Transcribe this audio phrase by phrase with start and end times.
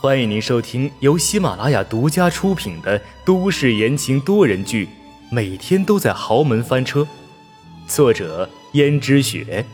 [0.00, 4.86] 欢迎您收听由喜马拉雅独家出品的都市言情多人剧
[5.30, 7.00] 《每天都在豪门翻车》，
[7.88, 9.64] 作者：胭脂雪，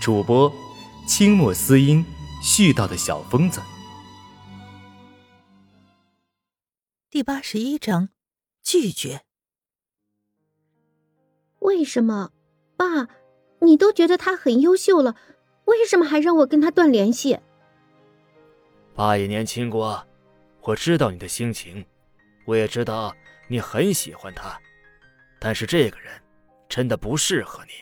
[0.00, 0.52] 主播：
[1.08, 2.04] 清墨思音，
[2.40, 3.60] 絮叨的小疯子。
[7.10, 8.10] 第八十一章，
[8.62, 9.22] 拒绝。
[11.58, 12.30] 为什么，
[12.76, 13.08] 爸？
[13.62, 15.16] 你都觉得他很优秀了，
[15.64, 17.40] 为什么还让我跟他断联系？
[19.00, 20.06] 爸也年轻过，
[20.60, 21.86] 我知道你的心情，
[22.44, 23.16] 我也知道
[23.48, 24.60] 你很喜欢他，
[25.38, 26.12] 但是这个人
[26.68, 27.72] 真的不适合你。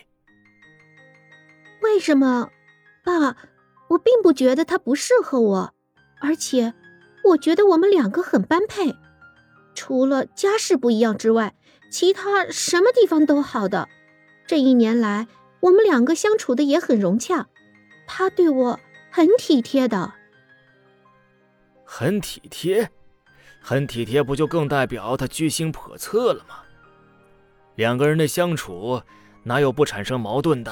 [1.81, 2.49] 为什么，
[3.03, 3.35] 爸？
[3.89, 5.73] 我并不觉得他不适合我，
[6.21, 6.73] 而且
[7.25, 8.95] 我觉得我们两个很般配，
[9.75, 11.53] 除了家世不一样之外，
[11.91, 13.89] 其他什么地方都好的。
[14.47, 15.27] 这一年来，
[15.59, 17.49] 我们两个相处的也很融洽，
[18.07, 18.79] 他对我
[19.11, 20.13] 很体贴的。
[21.91, 22.87] 很体贴，
[23.59, 26.57] 很体贴，不就更代表他居心叵测了吗？
[27.73, 29.01] 两个人的相处
[29.41, 30.71] 哪有不产生矛盾的？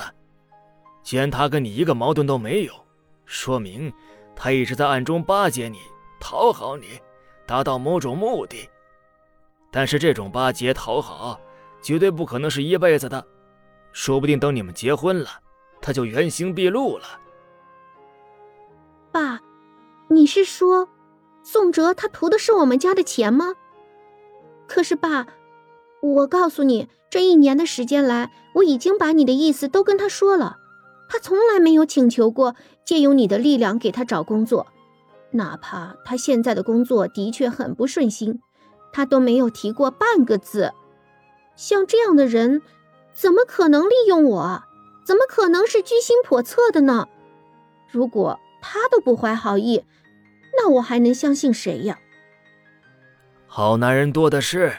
[1.02, 2.74] 既然他跟你一个矛盾都没有，
[3.26, 3.92] 说明
[4.36, 5.80] 他一直在暗中巴结你、
[6.20, 7.00] 讨好你，
[7.48, 8.70] 达到某种目的。
[9.72, 11.42] 但是这种巴结讨好
[11.82, 13.26] 绝对不可能是一辈子的，
[13.92, 15.30] 说不定等你们结婚了，
[15.82, 17.06] 他就原形毕露了。
[19.12, 19.42] 爸，
[20.10, 20.88] 你是说？
[21.50, 23.54] 宋哲他图的是我们家的钱吗？
[24.68, 25.28] 可是爸，
[26.02, 30.58] 我告诉你，这一年的时间来，我已经把你的意思都跟他说了，
[31.08, 32.54] 他从来没有请求过
[32.84, 34.68] 借用你的力量给他找工作，
[35.32, 38.42] 哪怕他现在的工作的确很不顺心，
[38.92, 40.74] 他都没有提过半个字。
[41.56, 42.62] 像这样的人，
[43.14, 44.64] 怎么可能利用我？
[45.06, 47.08] 怎么可能是居心叵测的呢？
[47.90, 49.86] 如果他都不怀好意。
[50.56, 52.00] 那我还能相信谁呀？
[53.48, 54.74] 好男人多的是，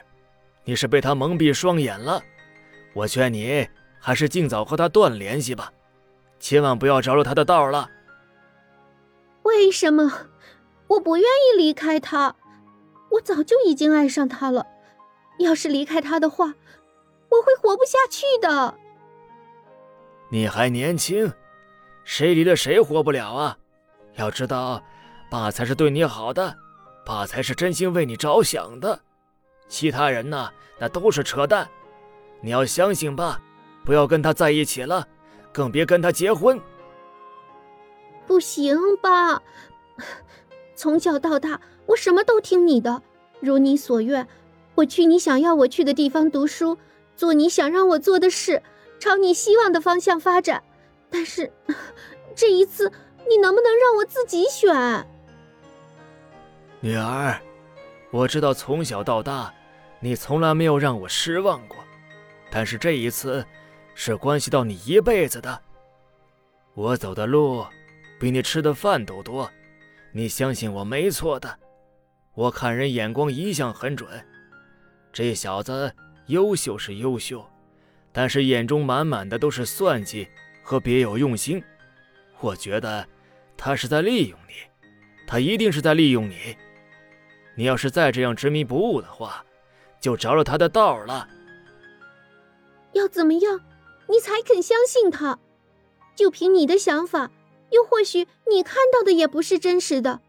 [0.64, 2.22] 你是被他蒙蔽双眼了。
[2.94, 3.68] 我劝你
[3.98, 5.73] 还是尽早和他断联系吧，
[6.39, 7.90] 千万不要着了他的道了。
[9.42, 10.29] 为什么？
[10.89, 12.35] 我不愿意离开他，
[13.11, 14.67] 我早就已经爱上他了。
[15.39, 18.74] 要是离开他的话，我会活不下去的。
[20.30, 21.33] 你还年轻，
[22.05, 23.58] 谁离了谁活不了啊？
[24.17, 24.83] 要知道。
[25.30, 26.56] 爸才是对你好的，
[27.05, 28.98] 爸才是真心为你着想的，
[29.68, 31.68] 其他人呢，那都是扯淡。
[32.40, 33.38] 你要相信爸，
[33.84, 35.06] 不要跟他在一起了，
[35.52, 36.58] 更别跟他结婚。
[38.27, 39.42] 不行，爸，
[40.74, 43.02] 从小到大我什么都听你的，
[43.40, 44.27] 如你所愿，
[44.77, 46.78] 我去你想要我去的地方读书，
[47.17, 48.62] 做你想让我做的事，
[48.98, 50.62] 朝你希望的方向发展。
[51.11, 51.52] 但是
[52.34, 52.90] 这一次，
[53.28, 55.06] 你能不能让我自己选？
[56.80, 57.36] 女儿，
[58.12, 59.52] 我知道从小到大，
[59.98, 61.77] 你从来没有让我失望过，
[62.52, 63.44] 但是这一次，
[63.96, 65.61] 是关系到你一辈子的。
[66.74, 67.67] 我走的路，
[68.20, 69.50] 比你吃的饭都多，
[70.12, 71.58] 你相信我没错的。
[72.33, 74.08] 我看人眼光一向很准，
[75.12, 75.92] 这小子
[76.27, 77.44] 优秀是优秀，
[78.12, 80.28] 但是眼中满满的都是算计
[80.62, 81.61] 和别有用心。
[82.38, 83.05] 我觉得，
[83.56, 84.55] 他是在利用你，
[85.27, 86.56] 他一定是在利用你。
[87.58, 89.45] 你要是再这样执迷不悟的话，
[90.01, 91.29] 就着了他的道了。
[92.92, 93.61] 要怎么样，
[94.08, 95.41] 你才肯相信他？
[96.14, 97.33] 就凭你的想法，
[97.73, 100.20] 又或许你看到的也不是真实的。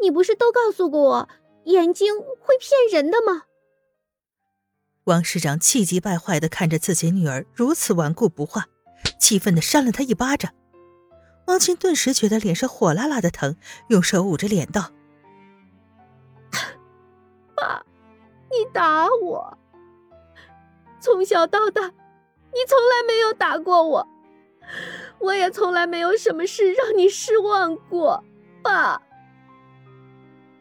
[0.00, 1.28] 你不是都告诉过我，
[1.66, 3.44] 眼睛会骗人的吗？
[5.04, 8.66] 王市长气急败坏的看着自己女儿如此顽固不化，
[9.20, 10.52] 气愤的扇了她一巴掌。
[11.46, 13.56] 王琴顿时觉得脸上火辣辣的疼，
[13.88, 14.90] 用手捂着脸道。
[18.52, 19.56] 你打我！
[21.00, 24.06] 从小到大，你从来没有打过我，
[25.18, 28.22] 我也从来没有什么事让你失望过，
[28.62, 29.00] 爸。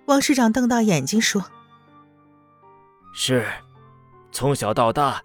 [0.06, 1.44] 王市长瞪大眼睛说
[3.14, 3.46] ：“是，
[4.32, 5.22] 从小到大，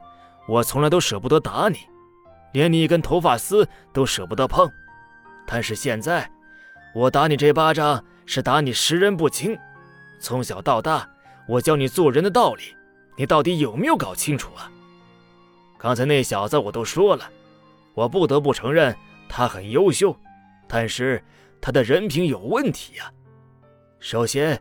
[0.49, 1.79] 我从来都舍不得打你，
[2.53, 4.69] 连你一根头发丝都舍不得碰。
[5.47, 6.29] 但是现在，
[6.95, 9.57] 我打你这巴掌是打你识人不清。
[10.19, 11.09] 从小到大。”
[11.47, 12.63] 我教你做人的道理，
[13.17, 14.71] 你到底有没有搞清楚啊？
[15.79, 17.31] 刚才那小子我都说了，
[17.95, 18.97] 我不得不承认
[19.29, 20.17] 他很优秀，
[20.67, 21.23] 但是
[21.61, 23.13] 他的人品有问题呀。
[24.01, 24.61] 首先，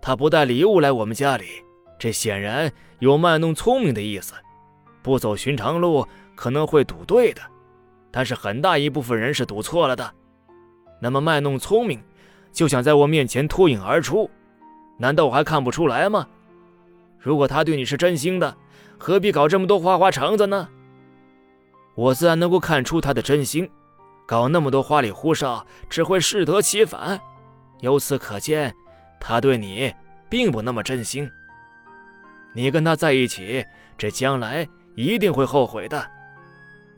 [0.00, 1.44] 他不带礼物来我们家里，
[1.98, 4.34] 这显然有卖弄聪明的意思，
[5.02, 7.42] 不走寻常路可能会赌对的，
[8.10, 10.14] 但是很大一部分人是赌错了的。
[11.00, 12.02] 那么卖弄聪明，
[12.52, 14.30] 就想在我面前脱颖而出。
[15.02, 16.28] 难道我还看不出来吗？
[17.18, 18.56] 如果他对你是真心的，
[18.96, 20.68] 何必搞这么多花花肠子呢？
[21.96, 23.68] 我自然能够看出他的真心，
[24.28, 27.20] 搞那么多花里胡哨，只会适得其反。
[27.80, 28.72] 由此可见，
[29.18, 29.92] 他对你
[30.28, 31.28] 并不那么真心。
[32.54, 33.66] 你跟他在一起，
[33.98, 36.08] 这将来一定会后悔的。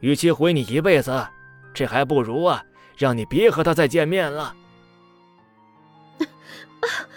[0.00, 1.26] 与其毁你一辈子，
[1.72, 2.62] 这还不如啊，
[2.98, 4.54] 让你别和他再见面了。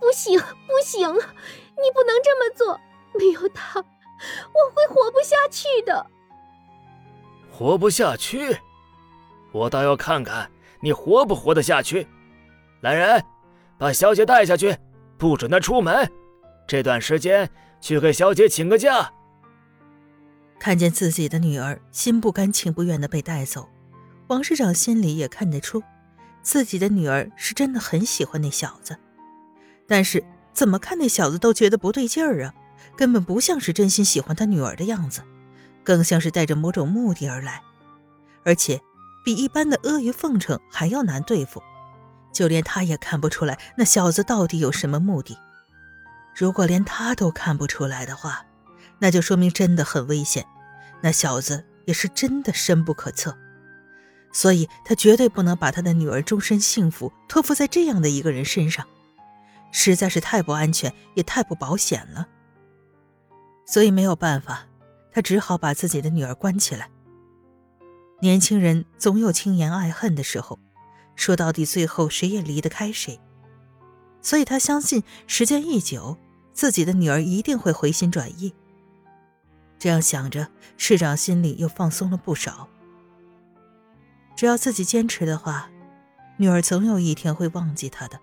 [0.00, 2.80] 不行，不行，你不能这么做。
[3.14, 6.06] 没有他，我会活不下去的。
[7.50, 8.58] 活不下去？
[9.52, 10.50] 我倒要看看
[10.80, 12.06] 你活不活得下去。
[12.82, 13.24] 来人，
[13.78, 14.76] 把小姐带下去，
[15.16, 16.10] 不准她出门。
[16.66, 17.50] 这段时间
[17.80, 19.12] 去给小姐请个假。
[20.58, 23.68] 看见自己的女儿心不甘情不愿的被带走，
[24.26, 25.82] 王市长心里也看得出，
[26.42, 28.98] 自己的女儿是真的很喜欢那小子，
[29.86, 32.54] 但是怎么看那小子都觉得不对劲儿啊，
[32.96, 35.22] 根本不像是真心喜欢他女儿的样子，
[35.84, 37.62] 更像是带着某种目的而来，
[38.44, 38.80] 而且
[39.24, 41.62] 比一般的阿谀奉承还要难对付，
[42.32, 45.38] 就连他也看不出来那小子到底有什么目的。
[46.34, 48.44] 如果连他都看不出来的话，
[48.98, 50.44] 那就说明真的很危险。
[51.02, 53.36] 那小子也是真的深不可测，
[54.32, 58.86] 所以他绝对不能把他的女儿终身幸福托付在这样的一个人身上，
[59.78, 62.26] 实在是太不安全，也太不保险了。
[63.66, 64.66] 所以没有办法，
[65.12, 66.88] 他只好把自己的女儿关起来。
[68.22, 70.58] 年轻人总有轻言爱恨的时候，
[71.14, 73.20] 说到底，最后谁也离得开谁。
[74.22, 76.16] 所以他相信，时间一久。
[76.54, 78.54] 自己的女儿一定会回心转意。
[79.78, 82.66] 这样想着，市长心里又放松了不少。
[84.34, 85.68] 只要自己坚持的话，
[86.38, 88.18] 女儿总有一天会忘记他的。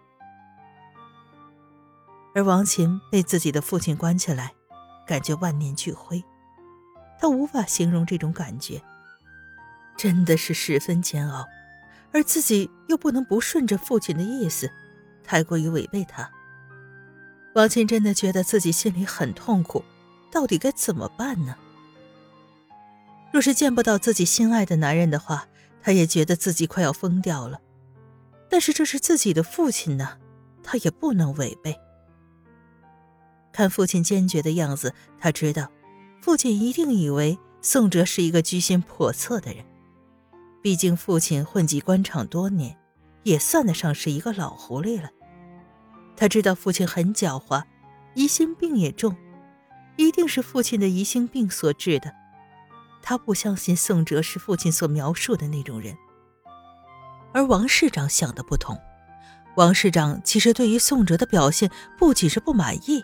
[2.36, 4.54] 而王琴被自己的父亲关起来，
[5.06, 6.24] 感觉万念俱灰，
[7.20, 8.82] 他无法形容这种感觉，
[9.96, 11.46] 真的是十分煎熬。
[12.12, 14.72] 而自己又不能不顺着父亲的意思，
[15.24, 16.30] 太过于违背他。
[17.56, 19.84] 王琴真的觉得自己心里很痛苦，
[20.32, 21.56] 到底该怎么办呢？
[23.32, 25.48] 若是见不到自己心爱的男人的话，
[25.82, 27.60] 她也觉得自己快要疯掉了。
[28.48, 30.18] 但是这是自己的父亲呢，
[30.64, 31.76] 她也不能违背。
[33.54, 35.72] 看父亲坚决的样子，他知道，
[36.22, 39.64] 父亲一定以为宋哲是一个居心叵测的人。
[40.62, 42.76] 毕竟父亲混迹官场多年，
[43.24, 45.10] 也算得上是一个老狐狸了。
[46.16, 47.64] 他知道父亲很狡猾，
[48.16, 49.16] 疑心病也重，
[49.98, 52.14] 一定是父亲的疑心病所致的。
[53.02, 55.96] 他不相信宋哲是父亲所描述的那种人。
[57.34, 58.80] 而王市长想的不同，
[59.56, 63.04] 王市长其实对于宋哲的表现不仅是不满意，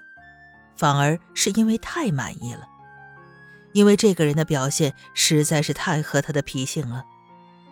[0.80, 2.66] 反而是因为太满意了，
[3.74, 7.04] 因为这个人的表现实在是太合他的脾性了，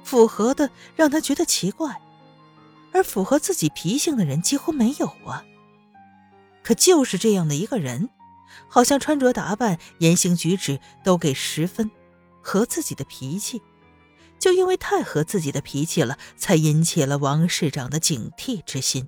[0.04, 2.02] 符合的让他觉得奇怪。
[2.92, 5.46] 而符合自己脾性的人几乎没有啊。
[6.64, 8.10] 可就是这样的一个人，
[8.68, 11.90] 好像穿着打扮、言行举止都给十分
[12.42, 13.62] 合自己的脾气，
[14.38, 19.08] 就因为太合自己的脾气了，才引起了王市长的警惕之心。